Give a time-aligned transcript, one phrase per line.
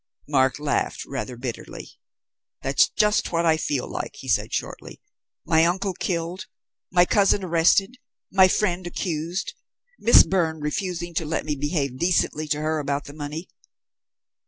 [0.27, 1.99] Mark laughed rather bitterly.
[2.63, 4.99] "That's just what I feel like," he said shortly.
[5.45, 6.47] "My uncle killed;
[6.91, 7.99] my cousin arrested;
[8.31, 9.53] my friend accused.
[9.99, 13.47] Miss Byrne refusing to let me behave decently to her about the money.